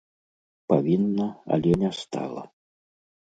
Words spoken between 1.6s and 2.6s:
не стала.